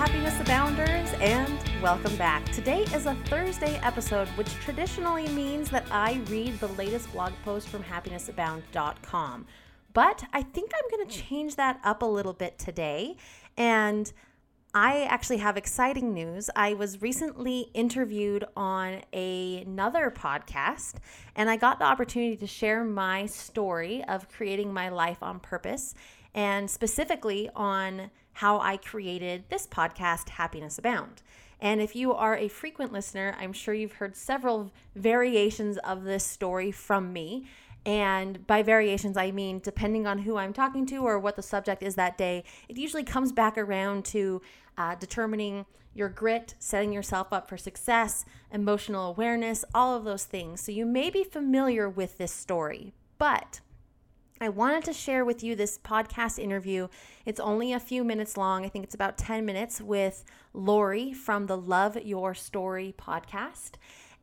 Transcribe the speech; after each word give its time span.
Happiness 0.00 0.40
Abounders, 0.40 1.12
and 1.20 1.82
welcome 1.82 2.16
back. 2.16 2.42
Today 2.52 2.84
is 2.94 3.04
a 3.04 3.14
Thursday 3.26 3.78
episode, 3.82 4.28
which 4.28 4.50
traditionally 4.54 5.28
means 5.28 5.68
that 5.68 5.84
I 5.90 6.22
read 6.30 6.58
the 6.58 6.68
latest 6.68 7.12
blog 7.12 7.34
post 7.44 7.68
from 7.68 7.84
happinessabound.com. 7.84 9.46
But 9.92 10.24
I 10.32 10.42
think 10.42 10.70
I'm 10.74 10.90
going 10.90 11.06
to 11.06 11.14
change 11.14 11.56
that 11.56 11.80
up 11.84 12.00
a 12.00 12.06
little 12.06 12.32
bit 12.32 12.58
today. 12.58 13.18
And 13.58 14.10
I 14.72 15.02
actually 15.02 15.36
have 15.36 15.58
exciting 15.58 16.14
news. 16.14 16.48
I 16.56 16.72
was 16.72 17.02
recently 17.02 17.70
interviewed 17.74 18.46
on 18.56 19.02
a, 19.12 19.64
another 19.66 20.10
podcast, 20.10 20.94
and 21.36 21.50
I 21.50 21.56
got 21.56 21.78
the 21.78 21.84
opportunity 21.84 22.38
to 22.38 22.46
share 22.46 22.84
my 22.84 23.26
story 23.26 24.02
of 24.04 24.30
creating 24.30 24.72
my 24.72 24.88
life 24.88 25.22
on 25.22 25.40
purpose, 25.40 25.94
and 26.34 26.70
specifically 26.70 27.50
on 27.54 28.10
how 28.40 28.58
I 28.58 28.78
created 28.78 29.44
this 29.50 29.66
podcast, 29.66 30.30
Happiness 30.30 30.78
Abound. 30.78 31.20
And 31.60 31.78
if 31.82 31.94
you 31.94 32.14
are 32.14 32.38
a 32.38 32.48
frequent 32.48 32.90
listener, 32.90 33.36
I'm 33.38 33.52
sure 33.52 33.74
you've 33.74 33.92
heard 33.92 34.16
several 34.16 34.72
variations 34.96 35.76
of 35.76 36.04
this 36.04 36.24
story 36.24 36.72
from 36.72 37.12
me. 37.12 37.44
And 37.84 38.46
by 38.46 38.62
variations, 38.62 39.18
I 39.18 39.30
mean 39.30 39.58
depending 39.58 40.06
on 40.06 40.20
who 40.20 40.38
I'm 40.38 40.54
talking 40.54 40.86
to 40.86 41.06
or 41.06 41.18
what 41.18 41.36
the 41.36 41.42
subject 41.42 41.82
is 41.82 41.96
that 41.96 42.16
day, 42.16 42.44
it 42.66 42.78
usually 42.78 43.04
comes 43.04 43.30
back 43.30 43.58
around 43.58 44.06
to 44.06 44.40
uh, 44.78 44.94
determining 44.94 45.66
your 45.92 46.08
grit, 46.08 46.54
setting 46.58 46.94
yourself 46.94 47.34
up 47.34 47.46
for 47.46 47.58
success, 47.58 48.24
emotional 48.50 49.10
awareness, 49.10 49.66
all 49.74 49.94
of 49.94 50.04
those 50.04 50.24
things. 50.24 50.62
So 50.62 50.72
you 50.72 50.86
may 50.86 51.10
be 51.10 51.24
familiar 51.24 51.90
with 51.90 52.16
this 52.16 52.32
story, 52.32 52.94
but 53.18 53.60
I 54.42 54.48
wanted 54.48 54.84
to 54.84 54.94
share 54.94 55.22
with 55.22 55.44
you 55.44 55.54
this 55.54 55.76
podcast 55.76 56.38
interview. 56.38 56.88
It's 57.26 57.38
only 57.38 57.74
a 57.74 57.78
few 57.78 58.02
minutes 58.02 58.38
long. 58.38 58.64
I 58.64 58.70
think 58.70 58.84
it's 58.84 58.94
about 58.94 59.18
10 59.18 59.44
minutes 59.44 59.82
with 59.82 60.24
Lori 60.54 61.12
from 61.12 61.44
the 61.44 61.58
Love 61.58 61.98
Your 62.02 62.32
Story 62.32 62.94
podcast. 62.96 63.72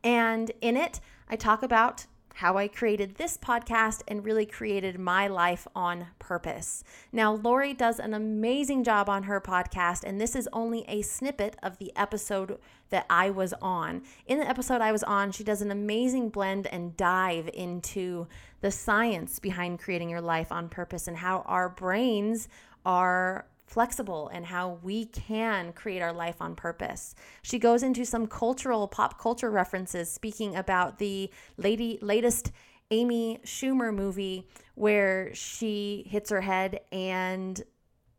And 0.02 0.50
in 0.60 0.76
it, 0.76 0.98
I 1.28 1.36
talk 1.36 1.62
about 1.62 2.06
how 2.38 2.56
I 2.56 2.68
created 2.68 3.16
this 3.16 3.36
podcast 3.36 4.02
and 4.06 4.24
really 4.24 4.46
created 4.46 4.96
my 4.96 5.26
life 5.26 5.66
on 5.74 6.06
purpose. 6.20 6.84
Now, 7.10 7.32
Lori 7.32 7.74
does 7.74 7.98
an 7.98 8.14
amazing 8.14 8.84
job 8.84 9.08
on 9.08 9.24
her 9.24 9.40
podcast, 9.40 10.04
and 10.04 10.20
this 10.20 10.36
is 10.36 10.48
only 10.52 10.84
a 10.86 11.02
snippet 11.02 11.56
of 11.64 11.78
the 11.78 11.90
episode 11.96 12.60
that 12.90 13.06
I 13.10 13.30
was 13.30 13.54
on. 13.54 14.02
In 14.24 14.38
the 14.38 14.48
episode 14.48 14.80
I 14.80 14.92
was 14.92 15.02
on, 15.02 15.32
she 15.32 15.42
does 15.42 15.62
an 15.62 15.72
amazing 15.72 16.28
blend 16.28 16.68
and 16.68 16.96
dive 16.96 17.50
into 17.52 18.28
the 18.60 18.70
science 18.70 19.40
behind 19.40 19.80
creating 19.80 20.08
your 20.08 20.20
life 20.20 20.52
on 20.52 20.68
purpose 20.68 21.08
and 21.08 21.16
how 21.16 21.40
our 21.40 21.68
brains 21.68 22.48
are 22.86 23.46
flexible 23.68 24.28
and 24.32 24.46
how 24.46 24.78
we 24.82 25.04
can 25.04 25.72
create 25.72 26.00
our 26.00 26.12
life 26.12 26.36
on 26.40 26.56
purpose. 26.56 27.14
She 27.42 27.58
goes 27.58 27.82
into 27.82 28.04
some 28.04 28.26
cultural 28.26 28.88
pop 28.88 29.20
culture 29.20 29.50
references 29.50 30.10
speaking 30.10 30.56
about 30.56 30.98
the 30.98 31.30
lady 31.56 31.98
latest 32.00 32.50
Amy 32.90 33.38
Schumer 33.44 33.94
movie 33.94 34.48
where 34.74 35.34
she 35.34 36.06
hits 36.08 36.30
her 36.30 36.40
head 36.40 36.80
and 36.90 37.62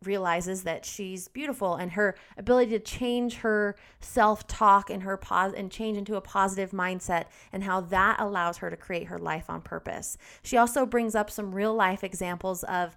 realizes 0.04 0.64
that 0.64 0.86
she's 0.86 1.28
beautiful 1.28 1.76
and 1.76 1.92
her 1.92 2.16
ability 2.38 2.72
to 2.72 2.80
change 2.80 3.38
her 3.38 3.76
self-talk 4.00 4.90
and 4.90 5.04
her 5.04 5.18
pos- 5.18 5.54
and 5.54 5.72
change 5.72 5.98
into 5.98 6.16
a 6.16 6.22
positive 6.22 6.72
mindset 6.72 7.26
and 7.52 7.64
how 7.64 7.82
that 7.82 8.18
allows 8.20 8.58
her 8.58 8.70
to 8.70 8.78
create 8.78 9.08
her 9.08 9.18
life 9.18 9.50
on 9.50 9.62
purpose. 9.62 10.18
She 10.42 10.56
also 10.56 10.86
brings 10.86 11.16
up 11.16 11.30
some 11.30 11.54
real 11.54 11.74
life 11.74 12.04
examples 12.04 12.64
of 12.64 12.96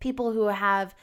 people 0.00 0.32
who 0.32 0.46
have 0.46 0.94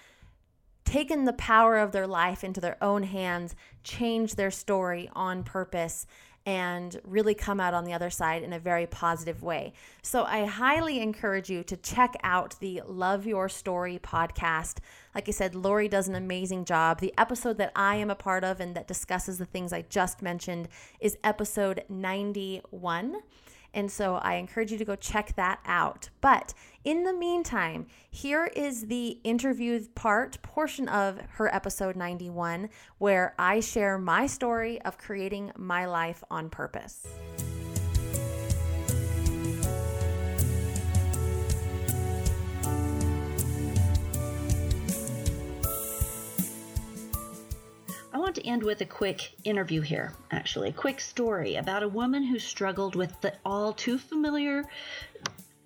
taken 0.94 1.26
the 1.26 1.34
power 1.34 1.80
of 1.80 1.92
their 1.92 2.06
life 2.06 2.44
into 2.44 2.62
their 2.62 2.78
own 2.80 3.02
hands, 3.02 3.56
changed 3.84 4.38
their 4.38 4.52
story 4.52 5.10
on 5.14 5.44
purpose, 5.44 6.06
and 6.46 7.02
really 7.04 7.34
come 7.34 7.60
out 7.60 7.74
on 7.74 7.84
the 7.84 7.94
other 7.94 8.12
side 8.12 8.44
in 8.44 8.54
a 8.54 8.60
very 8.60 8.86
positive 8.86 9.42
way. 9.42 9.74
So 10.04 10.24
I 10.24 10.46
highly 10.46 11.00
encourage 11.00 11.50
you 11.50 11.64
to 11.64 11.76
check 11.78 12.16
out 12.22 12.60
the 12.60 12.84
Love 12.86 13.26
Your 13.26 13.50
Story 13.50 14.00
podcast. 14.04 14.78
Like 15.16 15.28
I 15.28 15.32
said, 15.32 15.56
Lori 15.56 15.88
does 15.88 16.08
an 16.08 16.14
amazing 16.14 16.64
job. 16.64 17.00
The 17.00 17.14
episode 17.18 17.58
that 17.58 17.72
I 17.76 17.96
am 17.96 18.12
a 18.12 18.16
part 18.16 18.44
of 18.44 18.60
and 18.60 18.76
that 18.76 18.88
discusses 18.88 19.40
the 19.40 19.46
things 19.46 19.74
I 19.74 19.82
just 19.90 20.22
mentioned 20.22 20.70
is 21.00 21.18
episode 21.24 21.86
91. 21.90 23.16
And 23.74 23.92
so 23.92 24.16
I 24.16 24.36
encourage 24.36 24.72
you 24.72 24.78
to 24.78 24.86
go 24.86 24.96
check 24.96 25.36
that 25.36 25.60
out. 25.66 26.10
But 26.22 26.54
in 26.84 27.04
the 27.04 27.14
meantime, 27.14 27.88
here 28.10 28.46
is 28.56 28.88
the 28.88 29.20
interview 29.24 29.86
part 29.96 30.42
portion 30.42 30.88
of 30.88 31.20
her 31.34 31.54
episode 31.54 31.96
91, 31.96 32.70
where 32.98 33.34
I 33.40 33.60
share 33.60 33.98
my 33.98 34.28
story 34.28 34.82
of 34.82 34.98
creating 34.98 35.52
my 35.56 35.86
life 35.86 36.24
on 36.30 36.50
purpose. 36.50 37.08
Want 48.34 48.44
to 48.44 48.50
end 48.50 48.64
with 48.64 48.82
a 48.82 48.86
quick 48.86 49.32
interview 49.44 49.82
here, 49.82 50.12
actually, 50.32 50.70
a 50.70 50.74
quick 50.74 51.00
story 51.00 51.56
about 51.56 51.84
a 51.84 51.88
woman 51.88 52.24
who 52.24 52.40
struggled 52.40 52.96
with 52.96 53.22
the 53.22 53.32
all 53.46 53.74
too 53.74 54.00
familiar 54.00 54.64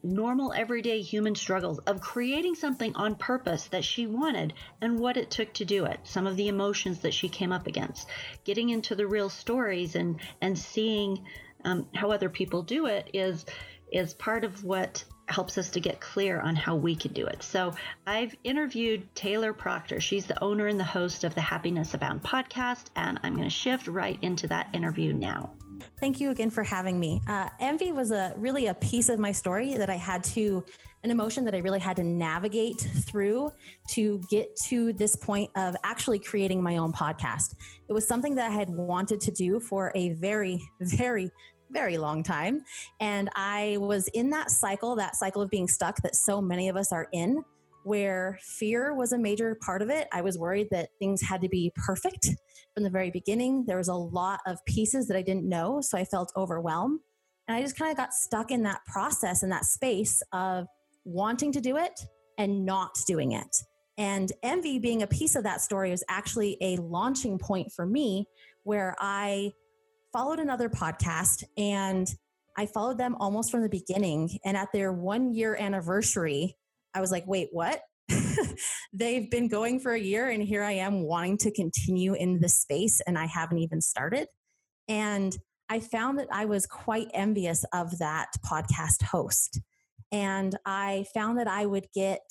normal 0.03 0.51
everyday 0.51 1.01
human 1.01 1.33
struggles 1.33 1.79
of 1.79 2.01
creating 2.01 2.55
something 2.55 2.93
on 2.97 3.15
purpose 3.15 3.67
that 3.67 3.85
she 3.85 4.05
wanted 4.05 4.53
and 4.81 4.99
what 4.99 5.15
it 5.15 5.31
took 5.31 5.53
to 5.53 5.63
do 5.63 5.85
it 5.85 5.97
some 6.03 6.27
of 6.27 6.35
the 6.35 6.49
emotions 6.49 6.99
that 6.99 7.13
she 7.13 7.29
came 7.29 7.53
up 7.53 7.67
against. 7.67 8.09
Getting 8.43 8.69
into 8.69 8.95
the 8.95 9.07
real 9.07 9.29
stories 9.29 9.95
and 9.95 10.19
and 10.41 10.59
seeing 10.59 11.25
um, 11.63 11.87
how 11.95 12.11
other 12.11 12.29
people 12.29 12.63
do 12.63 12.87
it 12.87 13.09
is 13.13 13.45
is 13.93 14.13
part 14.13 14.43
of 14.43 14.65
what 14.65 15.05
helps 15.27 15.57
us 15.57 15.69
to 15.69 15.79
get 15.79 15.99
clear 15.99 16.39
on 16.39 16.55
how 16.55 16.75
we 16.75 16.95
can 16.95 17.13
do 17.13 17.25
it. 17.25 17.43
So 17.43 17.73
I've 18.05 18.35
interviewed 18.43 19.13
Taylor 19.15 19.53
Proctor. 19.53 19.99
She's 19.99 20.25
the 20.25 20.41
owner 20.43 20.67
and 20.67 20.79
the 20.79 20.85
host 20.85 21.23
of 21.23 21.35
the 21.35 21.41
Happiness 21.41 21.93
Abound 21.93 22.23
podcast, 22.23 22.85
and 22.95 23.19
I'm 23.23 23.33
going 23.33 23.43
to 23.43 23.49
shift 23.49 23.87
right 23.87 24.17
into 24.21 24.47
that 24.47 24.69
interview 24.73 25.13
now. 25.13 25.51
Thank 25.99 26.19
you 26.19 26.31
again 26.31 26.49
for 26.49 26.63
having 26.63 26.99
me. 26.99 27.21
Uh, 27.27 27.49
envy 27.59 27.91
was 27.91 28.11
a 28.11 28.33
really 28.37 28.67
a 28.67 28.73
piece 28.73 29.09
of 29.09 29.19
my 29.19 29.31
story 29.31 29.75
that 29.75 29.89
I 29.89 29.95
had 29.95 30.23
to 30.25 30.63
an 31.03 31.11
emotion 31.11 31.45
that 31.45 31.53
I 31.53 31.59
really 31.59 31.79
had 31.79 31.95
to 31.97 32.03
navigate 32.03 32.79
through 32.79 33.51
to 33.91 34.21
get 34.29 34.55
to 34.67 34.93
this 34.93 35.15
point 35.15 35.49
of 35.55 35.75
actually 35.83 36.19
creating 36.19 36.61
my 36.61 36.77
own 36.77 36.91
podcast. 36.91 37.55
It 37.87 37.93
was 37.93 38.07
something 38.07 38.35
that 38.35 38.49
I 38.51 38.53
had 38.53 38.69
wanted 38.69 39.21
to 39.21 39.31
do 39.31 39.59
for 39.59 39.91
a 39.95 40.09
very, 40.13 40.61
very, 40.81 41.31
very 41.71 41.97
long 41.97 42.23
time. 42.23 42.61
And 42.99 43.29
I 43.35 43.77
was 43.79 44.07
in 44.09 44.29
that 44.31 44.51
cycle, 44.51 44.95
that 44.95 45.15
cycle 45.15 45.41
of 45.41 45.49
being 45.49 45.67
stuck 45.67 46.01
that 46.03 46.15
so 46.15 46.41
many 46.41 46.69
of 46.69 46.75
us 46.75 46.91
are 46.91 47.07
in, 47.11 47.43
where 47.83 48.37
fear 48.41 48.93
was 48.93 49.13
a 49.13 49.17
major 49.17 49.55
part 49.61 49.81
of 49.81 49.89
it. 49.89 50.07
I 50.11 50.21
was 50.21 50.37
worried 50.37 50.67
that 50.71 50.89
things 50.99 51.21
had 51.21 51.41
to 51.41 51.49
be 51.49 51.71
perfect 51.75 52.29
from 52.73 52.83
the 52.83 52.89
very 52.89 53.11
beginning. 53.11 53.65
There 53.65 53.77
was 53.77 53.87
a 53.87 53.93
lot 53.93 54.41
of 54.45 54.63
pieces 54.65 55.07
that 55.07 55.17
I 55.17 55.21
didn't 55.21 55.47
know. 55.47 55.79
So 55.81 55.97
I 55.97 56.03
felt 56.03 56.31
overwhelmed. 56.35 56.99
And 57.47 57.55
I 57.55 57.61
just 57.61 57.77
kind 57.77 57.89
of 57.89 57.97
got 57.97 58.13
stuck 58.13 58.51
in 58.51 58.63
that 58.63 58.81
process, 58.85 59.41
in 59.41 59.49
that 59.49 59.63
space 59.63 60.21
of 60.33 60.67
wanting 61.05 61.53
to 61.53 61.61
do 61.61 61.77
it 61.77 61.97
and 62.37 62.65
not 62.65 62.97
doing 63.07 63.31
it. 63.31 63.55
And 63.97 64.31
envy 64.43 64.79
being 64.79 65.01
a 65.01 65.07
piece 65.07 65.35
of 65.35 65.43
that 65.43 65.61
story 65.61 65.89
was 65.89 66.03
actually 66.09 66.57
a 66.61 66.75
launching 66.77 67.39
point 67.39 67.71
for 67.71 67.85
me 67.85 68.27
where 68.63 68.95
I 68.99 69.53
followed 70.13 70.39
another 70.39 70.69
podcast 70.69 71.43
and 71.57 72.07
I 72.57 72.65
followed 72.65 72.97
them 72.97 73.15
almost 73.19 73.51
from 73.51 73.61
the 73.61 73.69
beginning. 73.69 74.39
And 74.43 74.57
at 74.57 74.69
their 74.73 74.91
one 74.91 75.33
year 75.33 75.55
anniversary, 75.55 76.57
I 76.93 77.01
was 77.01 77.11
like, 77.11 77.25
wait, 77.27 77.49
what? 77.51 77.81
They've 78.93 79.29
been 79.29 79.47
going 79.47 79.79
for 79.79 79.93
a 79.93 79.99
year, 79.99 80.29
and 80.29 80.41
here 80.41 80.63
I 80.63 80.71
am 80.71 81.01
wanting 81.01 81.37
to 81.39 81.51
continue 81.51 82.13
in 82.13 82.39
this 82.39 82.55
space, 82.55 83.01
and 83.05 83.17
I 83.17 83.25
haven't 83.25 83.59
even 83.59 83.81
started. 83.81 84.27
And 84.87 85.37
I 85.69 85.81
found 85.81 86.17
that 86.19 86.29
I 86.31 86.45
was 86.45 86.65
quite 86.65 87.09
envious 87.13 87.65
of 87.73 87.99
that 87.99 88.29
podcast 88.45 89.03
host. 89.03 89.59
And 90.11 90.57
I 90.65 91.05
found 91.13 91.37
that 91.37 91.47
I 91.47 91.65
would 91.65 91.87
get 91.93 92.21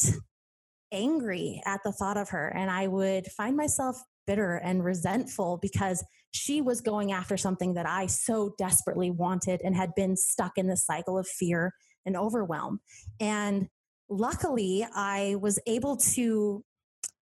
angry 0.93 1.61
at 1.67 1.81
the 1.84 1.93
thought 1.93 2.17
of 2.17 2.31
her 2.31 2.49
and 2.49 2.70
I 2.70 2.87
would 2.87 3.26
find 3.26 3.56
myself 3.56 4.00
bitter 4.26 4.56
and 4.56 4.84
resentful 4.84 5.58
because 5.61 6.05
she 6.32 6.61
was 6.61 6.81
going 6.81 7.12
after 7.12 7.37
something 7.37 7.75
that 7.75 7.88
I 7.88 8.06
so 8.06 8.55
desperately 8.58 9.11
wanted 9.11 9.61
and 9.62 9.75
had 9.75 9.94
been 9.94 10.17
stuck 10.17 10.52
in 10.56 10.67
this 10.67 10.84
cycle 10.84 11.19
of 11.19 11.26
fear 11.26 11.73
and 12.05 12.17
overwhelm. 12.17 12.81
And 13.20 13.69
luckily, 14.08 14.87
I 14.94 15.37
was 15.40 15.58
able 15.67 15.96
to 15.96 16.64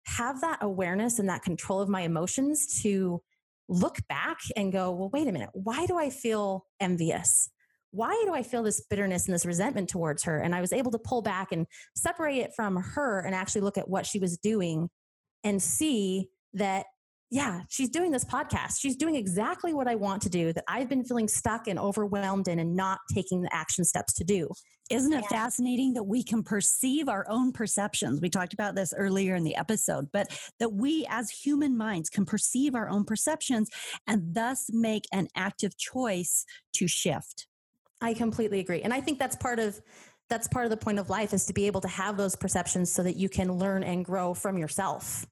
have 0.07 0.41
that 0.43 0.59
awareness 0.61 1.19
and 1.19 1.29
that 1.29 1.43
control 1.43 1.81
of 1.81 1.89
my 1.89 2.03
emotions 2.03 2.83
to 2.83 3.23
look 3.69 3.99
back 4.09 4.39
and 4.57 4.73
go, 4.73 4.91
well, 4.91 5.11
wait 5.13 5.27
a 5.27 5.33
minute, 5.33 5.51
why 5.53 5.87
do 5.87 5.97
I 5.97 6.11
feel 6.11 6.67
envious? 6.81 7.51
Why 7.93 8.21
do 8.27 8.35
I 8.35 8.43
feel 8.43 8.63
this 8.63 8.85
bitterness 8.91 9.27
and 9.27 9.35
this 9.35 9.47
resentment 9.47 9.89
towards 9.89 10.25
her? 10.25 10.39
And 10.39 10.55
I 10.55 10.61
was 10.61 10.73
able 10.73 10.91
to 10.91 10.99
pull 10.99 11.23
back 11.23 11.53
and 11.53 11.67
separate 11.97 12.39
it 12.39 12.53
from 12.55 12.77
her 12.77 13.21
and 13.21 13.35
actually 13.35 13.63
look 13.63 13.79
at 13.79 13.89
what 13.89 14.05
she 14.05 14.19
was 14.19 14.37
doing 14.37 14.91
and 15.45 15.63
see 15.63 16.29
that 16.55 16.87
yeah, 17.31 17.63
she's 17.69 17.89
doing 17.89 18.11
this 18.11 18.25
podcast. 18.25 18.79
She's 18.79 18.97
doing 18.97 19.17
exactly 19.17 19.75
what 19.75 19.89
I 19.89 19.95
want 19.95 20.23
to 20.23 20.29
do 20.29 20.53
that 20.53 20.65
I've 20.69 20.89
been 20.89 21.05
feeling 21.05 21.27
stuck 21.27 21.67
and 21.67 21.79
overwhelmed 21.79 22.49
in 22.49 22.59
and 22.59 22.77
not 22.77 23.01
taking 23.13 23.43
the 23.43 23.55
action 23.55 23.85
steps 23.85 24.13
to 24.15 24.25
do. 24.25 24.51
Isn't 24.91 25.13
it 25.13 25.25
yeah. 25.25 25.29
fascinating 25.29 25.95
that 25.95 26.05
we 26.05 26.23
can 26.23 26.43
perceive 26.43 27.09
our 27.09 27.27
own 27.29 27.53
perceptions? 27.53 28.21
We 28.21 28.29
talked 28.29 28.53
about 28.53 28.75
this 28.75 28.93
earlier 28.97 29.35
in 29.35 29.43
the 29.43 29.57
episode, 29.57 30.11
but 30.13 30.29
that 30.61 30.75
we 30.75 31.07
as 31.09 31.31
human 31.31 31.77
minds 31.77 32.11
can 32.11 32.27
perceive 32.27 32.75
our 32.75 32.89
own 32.89 33.05
perceptions 33.05 33.71
and 34.07 34.35
thus 34.35 34.67
make 34.71 35.05
an 35.13 35.29
active 35.35 35.77
choice 35.79 36.45
to 36.75 36.87
shift. 36.87 37.47
I 38.01 38.13
completely 38.13 38.61
agree. 38.61 38.83
And 38.83 38.93
I 38.93 39.01
think 39.01 39.19
that's 39.19 39.37
part 39.37 39.59
of 39.59 39.81
that's 40.31 40.49
part 40.49 40.65
of 40.65 40.71
the 40.71 40.77
point 40.77 40.99
of 40.99 41.11
life 41.11 41.35
is 41.35 41.47
to 41.47 41.53
be 41.53 41.67
able 41.67 41.83
to 41.83 41.89
have 41.89 42.17
those 42.17 42.35
perceptions 42.35 42.91
so 42.91 43.03
that 43.03 43.17
you 43.17 43.29
can 43.29 43.53
learn 43.53 43.83
and 43.83 44.05
grow 44.05 44.33
from 44.33 44.57
yourself 44.57 45.27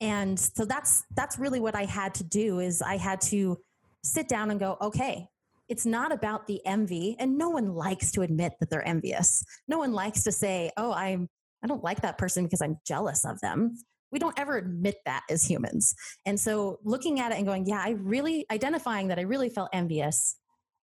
and 0.00 0.38
so 0.38 0.64
that's 0.64 1.04
that's 1.14 1.38
really 1.38 1.60
what 1.60 1.74
i 1.74 1.84
had 1.84 2.14
to 2.14 2.24
do 2.24 2.60
is 2.60 2.82
i 2.82 2.96
had 2.96 3.20
to 3.20 3.58
sit 4.02 4.28
down 4.28 4.50
and 4.50 4.60
go 4.60 4.76
okay 4.80 5.26
it's 5.70 5.86
not 5.86 6.10
about 6.10 6.48
the 6.48 6.60
envy. 6.66 7.14
And 7.20 7.38
no 7.38 7.48
one 7.48 7.74
likes 7.74 8.10
to 8.12 8.22
admit 8.22 8.54
that 8.58 8.70
they're 8.70 8.86
envious. 8.86 9.44
No 9.68 9.78
one 9.78 9.92
likes 9.92 10.24
to 10.24 10.32
say 10.32 10.72
oh 10.76 10.92
i'm 10.92 11.28
i 11.62 11.68
don't 11.68 11.84
like 11.84 12.02
that 12.02 12.18
person 12.18 12.44
because 12.44 12.60
i'm 12.60 12.78
jealous 12.84 13.24
of 13.24 13.40
them. 13.40 13.76
We 14.10 14.18
don't 14.18 14.38
ever 14.38 14.56
admit 14.56 14.96
that 15.06 15.22
as 15.30 15.44
humans. 15.44 15.94
And 16.26 16.38
so 16.38 16.80
looking 16.82 17.20
at 17.20 17.30
it 17.30 17.38
and 17.38 17.46
going 17.46 17.66
yeah 17.66 17.80
i 17.82 17.90
really 17.90 18.44
identifying 18.50 19.08
that 19.08 19.18
i 19.20 19.22
really 19.22 19.48
felt 19.48 19.70
envious 19.72 20.36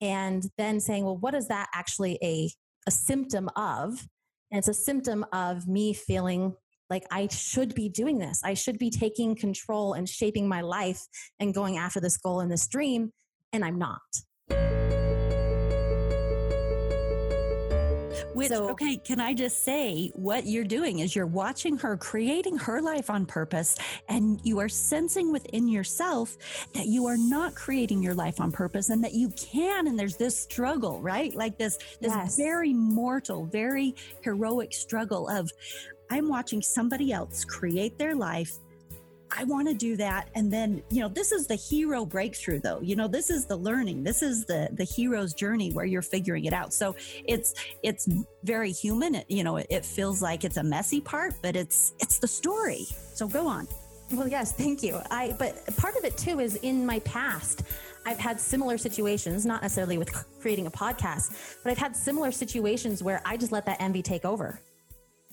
and 0.00 0.42
then 0.56 0.80
saying 0.80 1.04
well 1.04 1.18
what 1.18 1.34
is 1.34 1.48
that 1.48 1.68
actually 1.74 2.18
a 2.22 2.50
a 2.86 2.90
symptom 2.90 3.50
of? 3.56 4.08
And 4.50 4.58
it's 4.58 4.68
a 4.68 4.74
symptom 4.74 5.24
of 5.32 5.68
me 5.68 5.92
feeling 5.92 6.54
like 6.90 7.04
I 7.10 7.28
should 7.28 7.74
be 7.74 7.88
doing 7.88 8.18
this. 8.18 8.40
I 8.44 8.54
should 8.54 8.78
be 8.78 8.90
taking 8.90 9.36
control 9.36 9.94
and 9.94 10.08
shaping 10.08 10.48
my 10.48 10.60
life 10.60 11.06
and 11.38 11.54
going 11.54 11.78
after 11.78 12.00
this 12.00 12.16
goal 12.18 12.40
and 12.40 12.50
this 12.50 12.66
dream. 12.66 13.12
And 13.52 13.64
I'm 13.64 13.78
not. 13.78 14.00
Which, 18.34 18.48
so, 18.48 18.70
okay, 18.70 18.96
can 18.96 19.20
I 19.20 19.34
just 19.34 19.64
say 19.64 20.10
what 20.14 20.46
you're 20.46 20.64
doing 20.64 21.00
is 21.00 21.16
you're 21.16 21.26
watching 21.26 21.76
her 21.78 21.96
creating 21.96 22.56
her 22.58 22.80
life 22.80 23.10
on 23.10 23.26
purpose, 23.26 23.76
and 24.08 24.40
you 24.44 24.60
are 24.60 24.68
sensing 24.68 25.32
within 25.32 25.68
yourself 25.68 26.36
that 26.74 26.86
you 26.86 27.06
are 27.06 27.16
not 27.16 27.54
creating 27.54 28.02
your 28.02 28.14
life 28.14 28.40
on 28.40 28.52
purpose 28.52 28.90
and 28.90 29.02
that 29.04 29.14
you 29.14 29.30
can. 29.30 29.88
And 29.88 29.98
there's 29.98 30.16
this 30.16 30.38
struggle, 30.38 31.00
right? 31.00 31.34
Like 31.34 31.58
this, 31.58 31.76
this 32.00 32.12
yes. 32.14 32.36
very 32.36 32.72
mortal, 32.72 33.46
very 33.46 33.94
heroic 34.22 34.72
struggle 34.72 35.28
of, 35.28 35.50
I'm 36.10 36.28
watching 36.28 36.60
somebody 36.60 37.12
else 37.12 37.44
create 37.44 37.96
their 37.96 38.14
life. 38.14 38.58
I 39.36 39.44
want 39.44 39.68
to 39.68 39.74
do 39.74 39.96
that. 39.96 40.28
And 40.34 40.52
then, 40.52 40.82
you 40.90 41.00
know, 41.00 41.08
this 41.08 41.30
is 41.30 41.46
the 41.46 41.54
hero 41.54 42.04
breakthrough 42.04 42.58
though. 42.58 42.80
You 42.80 42.96
know, 42.96 43.06
this 43.06 43.30
is 43.30 43.46
the 43.46 43.56
learning. 43.56 44.02
This 44.02 44.22
is 44.22 44.44
the 44.44 44.68
the 44.72 44.84
hero's 44.84 45.34
journey 45.34 45.72
where 45.72 45.84
you're 45.84 46.02
figuring 46.02 46.46
it 46.46 46.52
out. 46.52 46.72
So 46.72 46.96
it's 47.24 47.54
it's 47.84 48.08
very 48.42 48.72
human. 48.72 49.14
It, 49.14 49.26
you 49.28 49.44
know, 49.44 49.58
it, 49.58 49.68
it 49.70 49.84
feels 49.84 50.20
like 50.20 50.44
it's 50.44 50.56
a 50.56 50.64
messy 50.64 51.00
part, 51.00 51.34
but 51.42 51.54
it's 51.54 51.94
it's 52.00 52.18
the 52.18 52.26
story. 52.26 52.86
So 53.14 53.28
go 53.28 53.46
on. 53.46 53.68
Well, 54.10 54.26
yes, 54.26 54.52
thank 54.52 54.82
you. 54.82 55.00
I 55.12 55.36
but 55.38 55.64
part 55.76 55.96
of 55.96 56.04
it 56.04 56.16
too 56.16 56.40
is 56.40 56.56
in 56.56 56.84
my 56.84 56.98
past. 57.00 57.62
I've 58.04 58.18
had 58.18 58.40
similar 58.40 58.78
situations, 58.78 59.46
not 59.46 59.62
necessarily 59.62 59.98
with 59.98 60.10
creating 60.40 60.66
a 60.66 60.70
podcast, 60.70 61.58
but 61.62 61.70
I've 61.70 61.78
had 61.78 61.94
similar 61.94 62.32
situations 62.32 63.02
where 63.02 63.22
I 63.24 63.36
just 63.36 63.52
let 63.52 63.66
that 63.66 63.80
envy 63.80 64.02
take 64.02 64.24
over 64.24 64.58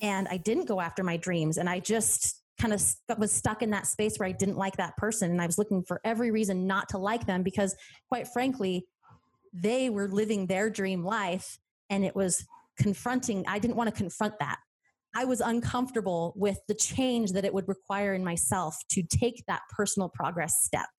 and 0.02 0.28
I 0.30 0.38
didn't 0.38 0.68
go 0.68 0.80
after 0.80 1.04
my 1.04 1.18
dreams 1.18 1.58
and 1.58 1.70
I 1.70 1.80
just 1.80 2.42
kind 2.60 2.74
of 2.74 2.82
was 3.18 3.32
stuck 3.32 3.62
in 3.62 3.70
that 3.72 3.86
space 3.86 4.18
where 4.18 4.28
I 4.28 4.32
didn't 4.32 4.58
like 4.58 4.78
that 4.78 4.98
person 4.98 5.32
and 5.32 5.42
I 5.42 5.46
was 5.46 5.58
looking 5.58 5.84
for 5.84 6.02
every 6.04 6.32
reason 6.32 6.66
not 6.66 6.90
to 6.90 6.98
like 6.98 7.26
them 7.26 7.44
because 7.44 7.76
quite 8.10 8.28
frankly 8.28 8.88
they 9.54 9.90
were 9.90 10.08
living 10.08 10.48
their 10.48 10.70
dream 10.70 11.04
life 11.04 11.60
and 11.90 12.04
it 12.04 12.16
was 12.16 12.46
confronting 12.78 13.46
I 13.48 13.60
didn't 13.60 13.76
want 13.76 13.94
to 13.94 13.96
confront 13.96 14.40
that. 14.40 14.58
I 15.16 15.26
was 15.26 15.42
uncomfortable 15.42 16.34
with 16.36 16.60
the 16.68 16.76
change 16.76 17.32
that 17.32 17.46
it 17.46 17.54
would 17.54 17.68
require 17.68 18.14
in 18.14 18.24
myself 18.24 18.76
to 18.92 19.02
take 19.02 19.44
that 19.48 19.62
personal 19.76 20.10
progress 20.10 20.64
step. 20.64 20.90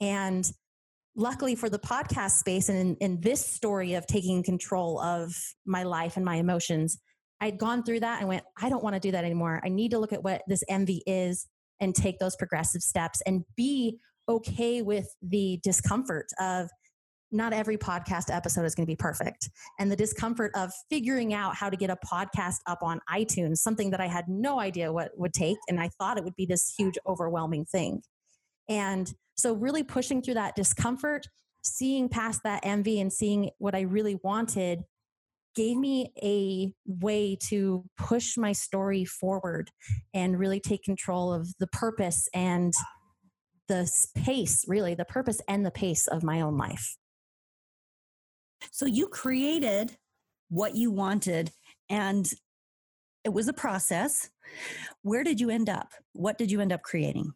And 0.00 0.50
luckily 1.14 1.54
for 1.54 1.68
the 1.68 1.78
podcast 1.78 2.32
space 2.32 2.68
and 2.68 2.78
in, 2.78 2.96
in 2.96 3.20
this 3.20 3.44
story 3.44 3.94
of 3.94 4.06
taking 4.06 4.42
control 4.42 5.00
of 5.00 5.34
my 5.64 5.84
life 5.84 6.16
and 6.16 6.24
my 6.24 6.36
emotions, 6.36 6.98
I'd 7.40 7.58
gone 7.58 7.82
through 7.82 8.00
that 8.00 8.20
and 8.20 8.28
went, 8.28 8.44
I 8.60 8.68
don't 8.68 8.82
want 8.82 8.94
to 8.94 9.00
do 9.00 9.12
that 9.12 9.24
anymore. 9.24 9.60
I 9.64 9.68
need 9.68 9.90
to 9.90 9.98
look 9.98 10.12
at 10.12 10.24
what 10.24 10.42
this 10.46 10.62
envy 10.68 11.02
is 11.06 11.46
and 11.80 11.94
take 11.94 12.18
those 12.18 12.36
progressive 12.36 12.82
steps 12.82 13.20
and 13.26 13.44
be 13.56 13.98
okay 14.28 14.82
with 14.82 15.14
the 15.22 15.60
discomfort 15.62 16.26
of 16.40 16.68
not 17.32 17.52
every 17.52 17.76
podcast 17.76 18.34
episode 18.34 18.64
is 18.64 18.74
going 18.74 18.86
to 18.86 18.90
be 18.90 18.96
perfect. 18.96 19.50
And 19.78 19.90
the 19.90 19.96
discomfort 19.96 20.52
of 20.54 20.72
figuring 20.88 21.34
out 21.34 21.56
how 21.56 21.68
to 21.68 21.76
get 21.76 21.90
a 21.90 21.96
podcast 21.96 22.56
up 22.66 22.78
on 22.82 23.00
iTunes, 23.12 23.58
something 23.58 23.90
that 23.90 24.00
I 24.00 24.06
had 24.06 24.28
no 24.28 24.60
idea 24.60 24.92
what 24.92 25.10
would 25.16 25.34
take. 25.34 25.58
And 25.68 25.80
I 25.80 25.90
thought 25.98 26.18
it 26.18 26.24
would 26.24 26.36
be 26.36 26.46
this 26.46 26.72
huge, 26.76 26.96
overwhelming 27.06 27.64
thing. 27.66 28.02
And 28.68 29.12
so, 29.36 29.52
really 29.54 29.82
pushing 29.82 30.22
through 30.22 30.34
that 30.34 30.56
discomfort, 30.56 31.26
seeing 31.62 32.08
past 32.08 32.42
that 32.44 32.60
envy 32.64 33.00
and 33.00 33.12
seeing 33.12 33.50
what 33.58 33.74
I 33.74 33.80
really 33.82 34.18
wanted 34.22 34.84
gave 35.56 35.76
me 35.76 36.12
a 36.22 36.72
way 36.86 37.36
to 37.48 37.84
push 37.96 38.36
my 38.36 38.52
story 38.52 39.04
forward 39.04 39.70
and 40.14 40.38
really 40.38 40.60
take 40.60 40.84
control 40.84 41.32
of 41.32 41.48
the 41.58 41.66
purpose 41.66 42.28
and 42.32 42.72
the 43.66 43.90
pace, 44.14 44.64
really, 44.68 44.94
the 44.94 45.04
purpose 45.04 45.40
and 45.48 45.66
the 45.66 45.70
pace 45.70 46.06
of 46.06 46.22
my 46.22 46.40
own 46.40 46.56
life. 46.56 46.96
So 48.70 48.86
you 48.86 49.08
created 49.08 49.96
what 50.48 50.76
you 50.76 50.90
wanted, 50.90 51.50
and 51.88 52.30
it 53.24 53.32
was 53.32 53.48
a 53.48 53.52
process. 53.52 54.30
Where 55.02 55.24
did 55.24 55.40
you 55.40 55.50
end 55.50 55.68
up? 55.68 55.92
What 56.12 56.38
did 56.38 56.50
you 56.50 56.60
end 56.60 56.72
up 56.72 56.82
creating? 56.82 57.32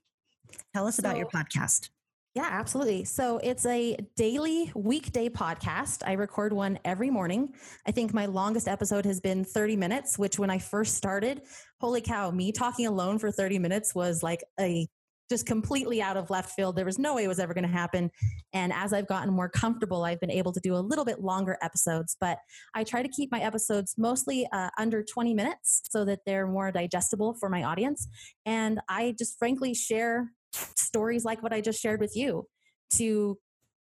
Tell 0.74 0.86
us 0.86 0.96
so, 0.96 1.00
about 1.00 1.16
your 1.16 1.26
podcast. 1.26 1.88
Yeah, 2.34 2.46
absolutely. 2.48 3.04
So 3.04 3.38
it's 3.42 3.66
a 3.66 3.96
daily 4.14 4.70
weekday 4.76 5.28
podcast. 5.28 6.02
I 6.06 6.12
record 6.12 6.52
one 6.52 6.78
every 6.84 7.10
morning. 7.10 7.54
I 7.86 7.90
think 7.90 8.14
my 8.14 8.26
longest 8.26 8.68
episode 8.68 9.04
has 9.04 9.20
been 9.20 9.44
30 9.44 9.76
minutes, 9.76 10.16
which 10.16 10.38
when 10.38 10.48
I 10.48 10.58
first 10.58 10.94
started, 10.94 11.42
holy 11.80 12.00
cow, 12.00 12.30
me 12.30 12.52
talking 12.52 12.86
alone 12.86 13.18
for 13.18 13.32
30 13.32 13.58
minutes 13.58 13.96
was 13.96 14.22
like 14.22 14.44
a 14.60 14.86
just 15.28 15.44
completely 15.46 16.02
out 16.02 16.16
of 16.16 16.30
left 16.30 16.50
field. 16.54 16.76
There 16.76 16.84
was 16.84 16.98
no 16.98 17.14
way 17.14 17.24
it 17.24 17.28
was 17.28 17.38
ever 17.40 17.54
going 17.54 17.66
to 17.66 17.72
happen. 17.72 18.10
And 18.52 18.72
as 18.72 18.92
I've 18.92 19.06
gotten 19.06 19.32
more 19.32 19.48
comfortable, 19.48 20.04
I've 20.04 20.20
been 20.20 20.30
able 20.30 20.52
to 20.52 20.60
do 20.60 20.74
a 20.74 20.78
little 20.78 21.04
bit 21.04 21.20
longer 21.20 21.56
episodes. 21.62 22.16
But 22.20 22.38
I 22.74 22.84
try 22.84 23.02
to 23.02 23.08
keep 23.08 23.30
my 23.32 23.40
episodes 23.40 23.94
mostly 23.96 24.46
uh, 24.52 24.70
under 24.78 25.02
20 25.02 25.34
minutes 25.34 25.82
so 25.88 26.04
that 26.04 26.20
they're 26.26 26.46
more 26.46 26.70
digestible 26.70 27.34
for 27.34 27.48
my 27.48 27.64
audience. 27.64 28.08
And 28.46 28.80
I 28.88 29.14
just 29.18 29.38
frankly 29.38 29.74
share 29.74 30.32
stories 30.52 31.24
like 31.24 31.42
what 31.42 31.52
I 31.52 31.60
just 31.60 31.80
shared 31.80 32.00
with 32.00 32.16
you 32.16 32.46
to 32.94 33.38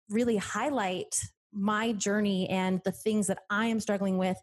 really 0.09 0.37
highlight 0.37 1.15
my 1.53 1.91
journey 1.93 2.49
and 2.49 2.81
the 2.85 2.91
things 2.91 3.27
that 3.27 3.39
I 3.49 3.67
am 3.67 3.79
struggling 3.79 4.17
with 4.17 4.37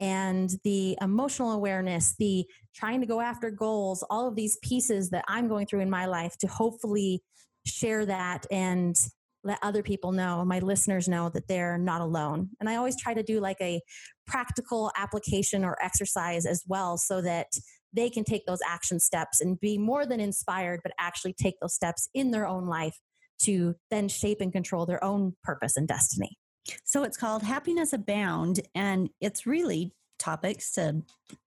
and 0.00 0.50
the 0.64 0.96
emotional 1.00 1.52
awareness, 1.52 2.14
the 2.18 2.46
trying 2.74 3.00
to 3.00 3.06
go 3.06 3.20
after 3.20 3.50
goals, 3.50 4.04
all 4.10 4.28
of 4.28 4.36
these 4.36 4.56
pieces 4.62 5.10
that 5.10 5.24
I'm 5.28 5.48
going 5.48 5.66
through 5.66 5.80
in 5.80 5.90
my 5.90 6.06
life 6.06 6.36
to 6.38 6.46
hopefully 6.46 7.22
share 7.66 8.06
that 8.06 8.46
and 8.50 8.96
let 9.44 9.58
other 9.62 9.82
people 9.82 10.12
know, 10.12 10.44
my 10.44 10.58
listeners 10.58 11.08
know 11.08 11.28
that 11.30 11.48
they're 11.48 11.78
not 11.78 12.00
alone. 12.00 12.50
And 12.60 12.68
I 12.68 12.76
always 12.76 13.00
try 13.00 13.14
to 13.14 13.22
do 13.22 13.40
like 13.40 13.60
a 13.60 13.80
practical 14.26 14.90
application 14.96 15.64
or 15.64 15.76
exercise 15.82 16.44
as 16.44 16.64
well 16.66 16.96
so 16.96 17.20
that 17.22 17.46
they 17.92 18.10
can 18.10 18.24
take 18.24 18.46
those 18.46 18.60
action 18.66 19.00
steps 19.00 19.40
and 19.40 19.60
be 19.60 19.78
more 19.78 20.06
than 20.06 20.20
inspired, 20.20 20.80
but 20.82 20.92
actually 20.98 21.32
take 21.32 21.58
those 21.60 21.74
steps 21.74 22.08
in 22.14 22.30
their 22.30 22.46
own 22.46 22.66
life 22.66 22.98
to 23.40 23.74
then 23.90 24.08
shape 24.08 24.40
and 24.40 24.52
control 24.52 24.86
their 24.86 25.02
own 25.02 25.34
purpose 25.42 25.76
and 25.76 25.86
destiny. 25.88 26.36
So 26.84 27.02
it's 27.04 27.16
called 27.16 27.42
Happiness 27.42 27.92
Abound, 27.92 28.60
and 28.74 29.10
it's 29.20 29.46
really 29.46 29.92
topics 30.18 30.72
to 30.72 31.02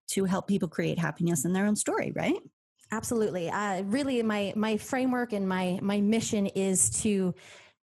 to 0.09 0.25
help 0.25 0.47
people 0.47 0.67
create 0.67 0.99
happiness 0.99 1.45
in 1.45 1.53
their 1.53 1.65
own 1.65 1.75
story, 1.75 2.11
right? 2.15 2.39
Absolutely. 2.91 3.49
Uh, 3.49 3.83
really, 3.83 4.21
my 4.23 4.53
my 4.55 4.77
framework 4.77 5.33
and 5.33 5.47
my 5.47 5.79
my 5.81 6.01
mission 6.01 6.47
is 6.47 6.89
to 7.01 7.33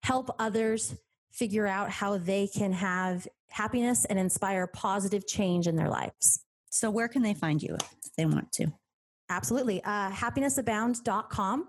help 0.03 0.33
others 0.39 0.95
figure 1.31 1.67
out 1.67 1.89
how 1.91 2.17
they 2.17 2.47
can 2.47 2.73
have 2.73 3.27
happiness 3.49 4.05
and 4.05 4.17
inspire 4.19 4.67
positive 4.67 5.27
change 5.27 5.67
in 5.67 5.75
their 5.75 5.89
lives. 5.89 6.43
So, 6.69 6.89
where 6.89 7.07
can 7.07 7.21
they 7.21 7.33
find 7.33 7.61
you 7.61 7.75
if 7.75 8.15
they 8.17 8.25
want 8.25 8.51
to? 8.53 8.67
Absolutely. 9.29 9.83
Uh, 9.83 10.11
happinessabound.com. 10.11 11.67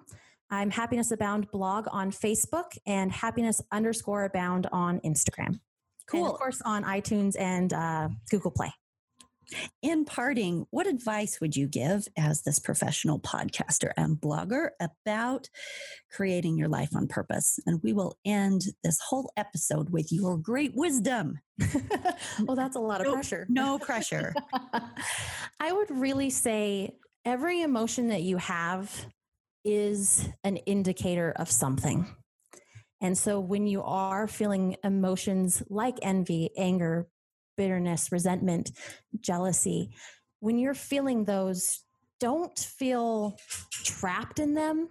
I'm 0.51 0.71
Happiness 0.71 1.11
Abound 1.11 1.51
blog 1.51 1.87
on 1.91 2.11
Facebook 2.11 2.79
and 2.87 3.13
happiness 3.13 3.61
underscore 3.71 4.25
abound 4.25 4.67
on 4.73 5.01
Instagram. 5.01 5.61
Cool. 6.09 6.25
And 6.25 6.33
of 6.33 6.39
course, 6.39 6.63
on 6.65 6.85
iTunes 6.85 7.39
and 7.39 7.73
uh, 7.73 8.09
Google 8.31 8.51
Play. 8.51 8.73
In 9.83 10.05
parting, 10.05 10.67
what 10.71 10.87
advice 10.87 11.41
would 11.41 11.57
you 11.57 11.67
give 11.67 12.07
as 12.17 12.43
this 12.43 12.59
professional 12.59 13.19
podcaster 13.19 13.93
and 13.97 14.17
blogger 14.17 14.71
about 14.81 15.49
creating 16.13 16.59
your 16.59 16.69
life 16.69 16.95
on 16.95 17.07
purpose? 17.07 17.59
And 17.67 17.81
we 17.83 17.93
will 17.93 18.19
end 18.25 18.63
this 18.85 18.99
whole 19.01 19.33
episode 19.37 19.91
with 19.91 20.13
your 20.13 20.37
great 20.37 20.73
wisdom. 20.75 21.39
well, 22.45 22.57
that's 22.57 22.77
a 22.77 22.81
lot 22.81 23.01
of 23.01 23.07
no, 23.07 23.13
pressure. 23.15 23.47
No 23.49 23.79
pressure. 23.79 24.35
I 25.61 25.73
would 25.73 25.91
really 25.91 26.31
say 26.31 26.97
every 27.25 27.63
emotion 27.63 28.09
that 28.09 28.23
you 28.23 28.37
have 28.37 29.07
is 29.65 30.29
an 30.45 30.57
indicator 30.59 31.33
of 31.37 31.51
something. 31.51 32.07
And 33.01 33.17
so 33.17 33.39
when 33.41 33.67
you 33.67 33.83
are 33.83 34.27
feeling 34.27 34.77
emotions 34.83 35.63
like 35.69 35.99
envy, 36.03 36.51
anger, 36.57 37.07
bitterness, 37.59 38.11
resentment, 38.11 38.71
jealousy, 39.21 39.91
when 40.41 40.59
you're 40.59 40.73
feeling 40.73 41.25
those, 41.25 41.85
don't 42.21 42.59
feel 42.59 43.37
trapped 43.85 44.39
in 44.39 44.55
them. 44.55 44.89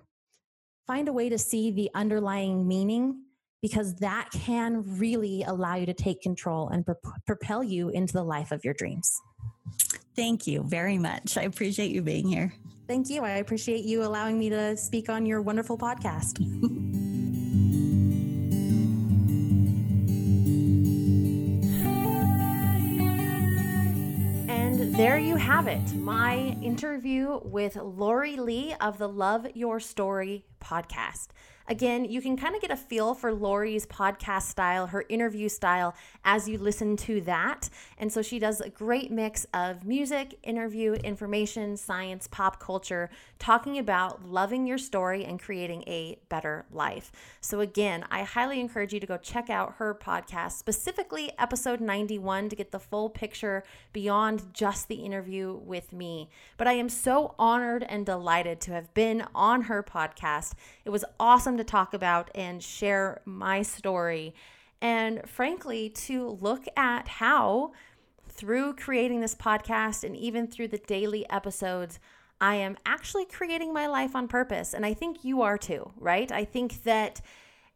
Find 0.86 1.08
a 1.08 1.14
way 1.14 1.30
to 1.30 1.38
see 1.38 1.72
the 1.72 1.90
underlying 1.96 2.68
meaning 2.68 3.24
because 3.62 3.96
that 3.96 4.30
can 4.32 4.84
really 5.00 5.44
allow 5.44 5.76
you 5.76 5.86
to 5.88 5.94
take 5.94 6.22
control 6.22 6.70
and 6.70 6.86
pro- 6.86 6.96
propel 7.26 7.64
you 7.64 7.90
into 7.90 8.14
the 8.14 8.24
life 8.24 8.52
of 8.52 8.64
your 8.64 8.74
dreams. 8.74 9.20
Thank 10.16 10.48
you 10.48 10.64
very 10.64 10.98
much. 10.98 11.38
I 11.38 11.44
appreciate 11.44 11.92
you 11.92 12.02
being 12.02 12.28
here. 12.28 12.54
Thank 12.88 13.10
you. 13.10 13.24
I 13.24 13.32
appreciate 13.32 13.84
you 13.84 14.04
allowing 14.04 14.40
me 14.40 14.50
to 14.50 14.78
speak 14.78 15.10
on 15.10 15.26
your 15.26 15.42
wonderful 15.42 15.78
podcast. 15.78 16.38
there 24.98 25.20
you 25.20 25.36
have 25.36 25.68
it. 25.68 25.94
My 25.94 26.58
interview 26.64 27.40
with 27.44 27.76
Lori 27.76 28.36
Lee 28.36 28.74
of 28.82 28.98
the 28.98 29.08
Love 29.08 29.46
Your 29.54 29.80
Story 29.80 30.44
podcast. 30.60 31.28
Again, 31.70 32.06
you 32.06 32.22
can 32.22 32.38
kind 32.38 32.56
of 32.56 32.62
get 32.62 32.72
a 32.72 32.78
feel 32.78 33.14
for 33.14 33.34
Lori's 33.34 33.86
podcast 33.86 34.44
style, 34.44 34.88
her 34.88 35.04
interview 35.10 35.50
style, 35.50 35.96
as 36.24 36.48
you 36.48 36.58
listen 36.58 36.96
to 36.98 37.20
that. 37.22 37.70
And 37.98 38.12
so 38.12 38.22
she 38.22 38.40
does 38.40 38.62
a 38.62 38.70
great 38.70 39.12
mix 39.12 39.46
of 39.54 39.86
music, 39.86 40.40
interview, 40.44 40.94
information, 40.94 41.76
science, 41.76 42.26
pop 42.28 42.62
culture, 42.62 43.10
talking 43.38 43.78
about 43.78 44.24
loving 44.24 44.66
your 44.66 44.78
story 44.78 45.26
and 45.26 45.42
creating 45.42 45.84
a 45.88 46.18
better 46.30 46.66
life. 46.72 47.12
So, 47.42 47.60
again, 47.60 48.06
I 48.10 48.24
highly 48.24 48.62
encourage 48.62 48.94
you 48.94 49.02
to 49.02 49.08
go 49.08 49.18
check 49.18 49.50
out 49.50 49.76
her 49.76 49.94
podcast, 49.94 50.54
specifically 50.54 51.34
episode 51.38 51.82
91, 51.82 52.48
to 52.48 52.56
get 52.56 52.72
the 52.72 52.80
full 52.80 53.10
picture 53.10 53.64
beyond 53.92 54.54
just 54.54 54.88
the 54.88 54.96
interview 54.96 55.54
with 55.54 55.92
me. 55.92 56.30
But 56.56 56.68
I 56.68 56.74
am 56.74 56.88
so 56.88 57.36
honored 57.38 57.84
and 57.84 58.06
delighted 58.06 58.62
to 58.62 58.72
have 58.72 58.94
been 58.94 59.26
on 59.36 59.64
her 59.64 59.84
podcast. 60.48 60.58
It 60.86 60.90
was 60.90 61.06
awesome 61.20 61.58
to 61.58 61.64
talk 61.64 61.94
about 61.94 62.30
and 62.36 62.62
share 62.62 63.22
my 63.26 63.62
story. 63.62 64.34
And 64.82 65.28
frankly, 65.28 65.90
to 65.90 66.38
look 66.42 66.66
at 66.76 67.08
how 67.08 67.72
through 68.30 68.76
creating 68.76 69.22
this 69.22 69.36
podcast 69.36 70.04
and 70.04 70.16
even 70.16 70.48
through 70.48 70.68
the 70.68 70.78
daily 70.78 71.28
episodes, 71.30 72.00
I 72.40 72.56
am 72.56 72.78
actually 72.86 73.26
creating 73.26 73.74
my 73.74 73.88
life 73.88 74.16
on 74.16 74.28
purpose. 74.28 74.74
And 74.74 74.86
I 74.86 74.94
think 74.94 75.24
you 75.24 75.42
are 75.42 75.58
too, 75.58 75.92
right? 75.98 76.32
I 76.32 76.46
think 76.46 76.84
that 76.84 77.22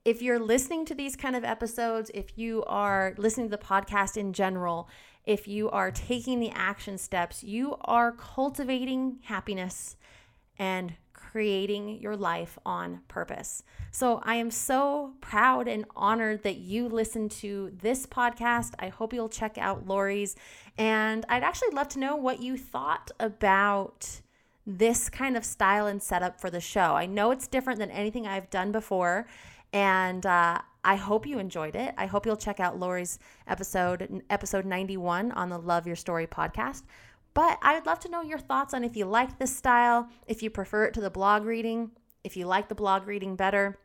if 0.06 0.22
you're 0.22 0.40
listening 0.40 0.86
to 0.86 0.96
these 0.96 1.16
kind 1.16 1.36
of 1.36 1.44
episodes, 1.44 2.12
if 2.13 2.38
you 2.38 2.63
are 2.66 3.13
listening 3.18 3.50
to 3.50 3.58
the 3.58 3.63
podcast 3.63 4.18
in 4.18 4.34
general, 4.34 4.88
if 5.25 5.48
you 5.48 5.70
are 5.72 5.92
taking 5.92 6.40
the 6.40 6.51
action 6.51 6.98
steps, 6.98 7.44
you 7.44 7.75
are 7.82 8.12
cultivating 8.12 9.20
happiness 9.24 9.96
and 10.58 10.94
creating 11.31 12.01
your 12.01 12.17
life 12.17 12.59
on 12.65 13.00
purpose. 13.07 13.63
So 13.91 14.21
I 14.23 14.35
am 14.35 14.51
so 14.51 15.13
proud 15.21 15.69
and 15.69 15.85
honored 15.95 16.43
that 16.43 16.57
you 16.57 16.89
listened 16.89 17.31
to 17.31 17.71
this 17.81 18.05
podcast. 18.05 18.73
I 18.79 18.89
hope 18.89 19.13
you'll 19.13 19.29
check 19.29 19.57
out 19.57 19.88
Lori's. 19.88 20.35
And 20.77 21.25
I'd 21.29 21.43
actually 21.43 21.69
love 21.73 21.88
to 21.89 22.00
know 22.00 22.17
what 22.17 22.41
you 22.41 22.57
thought 22.57 23.11
about 23.19 24.21
this 24.67 25.09
kind 25.09 25.38
of 25.38 25.45
style 25.45 25.88
and 25.88 26.03
setup 26.03 26.41
for 26.41 26.50
the 26.50 26.59
show. 26.59 26.95
I 26.95 27.05
know 27.05 27.31
it's 27.31 27.47
different 27.47 27.79
than 27.79 27.91
anything 27.91 28.27
I've 28.27 28.50
done 28.50 28.73
before. 28.73 29.25
And 29.71 30.25
uh, 30.25 30.59
I 30.83 30.95
hope 30.95 31.25
you 31.25 31.39
enjoyed 31.39 31.77
it. 31.77 31.93
I 31.97 32.07
hope 32.07 32.25
you'll 32.25 32.35
check 32.35 32.59
out 32.59 32.77
Lori's 32.77 33.19
episode, 33.47 34.21
episode 34.29 34.65
91 34.65 35.31
on 35.31 35.50
the 35.50 35.57
Love 35.57 35.88
Your 35.88 35.95
Story 35.95 36.27
podcast. 36.27 36.83
But 37.33 37.59
I 37.61 37.75
would 37.75 37.85
love 37.85 38.00
to 38.01 38.09
know 38.09 38.21
your 38.21 38.39
thoughts 38.39 38.73
on 38.73 38.83
if 38.83 38.97
you 38.97 39.05
like 39.05 39.39
this 39.39 39.55
style, 39.55 40.09
if 40.27 40.43
you 40.43 40.50
prefer 40.50 40.85
it 40.85 40.93
to 40.95 41.01
the 41.01 41.09
blog 41.09 41.45
reading, 41.45 41.91
if 42.23 42.35
you 42.35 42.45
like 42.45 42.67
the 42.67 42.75
blog 42.75 43.07
reading 43.07 43.35
better. 43.35 43.77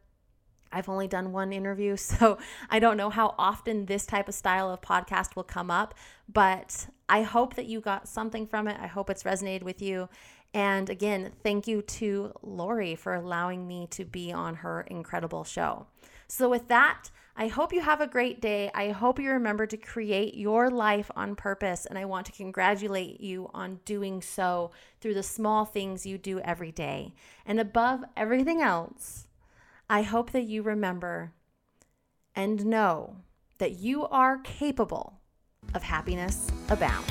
I've 0.72 0.88
only 0.88 1.06
done 1.06 1.32
one 1.32 1.52
interview, 1.52 1.96
so 1.96 2.38
I 2.68 2.78
don't 2.78 2.96
know 2.96 3.10
how 3.10 3.34
often 3.38 3.86
this 3.86 4.04
type 4.04 4.28
of 4.28 4.34
style 4.34 4.70
of 4.70 4.80
podcast 4.80 5.36
will 5.36 5.44
come 5.44 5.70
up, 5.70 5.94
but 6.28 6.88
I 7.08 7.22
hope 7.22 7.54
that 7.54 7.66
you 7.66 7.80
got 7.80 8.08
something 8.08 8.46
from 8.46 8.66
it. 8.66 8.76
I 8.80 8.88
hope 8.88 9.10
it's 9.10 9.22
resonated 9.22 9.62
with 9.62 9.80
you. 9.80 10.08
And 10.54 10.88
again, 10.88 11.32
thank 11.42 11.66
you 11.66 11.82
to 11.82 12.32
Lori 12.42 12.94
for 12.94 13.14
allowing 13.14 13.66
me 13.66 13.86
to 13.90 14.04
be 14.04 14.32
on 14.32 14.56
her 14.56 14.82
incredible 14.82 15.44
show. 15.44 15.86
So, 16.28 16.48
with 16.48 16.68
that, 16.68 17.10
I 17.36 17.48
hope 17.48 17.72
you 17.72 17.82
have 17.82 18.00
a 18.00 18.06
great 18.06 18.40
day. 18.40 18.70
I 18.74 18.90
hope 18.90 19.18
you 19.18 19.30
remember 19.30 19.66
to 19.66 19.76
create 19.76 20.34
your 20.34 20.70
life 20.70 21.10
on 21.14 21.36
purpose. 21.36 21.84
And 21.84 21.98
I 21.98 22.06
want 22.06 22.26
to 22.26 22.32
congratulate 22.32 23.20
you 23.20 23.50
on 23.52 23.80
doing 23.84 24.22
so 24.22 24.70
through 25.00 25.14
the 25.14 25.22
small 25.22 25.66
things 25.66 26.06
you 26.06 26.16
do 26.16 26.40
every 26.40 26.72
day. 26.72 27.14
And 27.44 27.60
above 27.60 28.04
everything 28.16 28.62
else, 28.62 29.26
I 29.90 30.02
hope 30.02 30.32
that 30.32 30.44
you 30.44 30.62
remember 30.62 31.32
and 32.34 32.64
know 32.64 33.16
that 33.58 33.78
you 33.78 34.06
are 34.06 34.38
capable 34.38 35.20
of 35.74 35.82
happiness 35.82 36.48
abound. 36.70 37.04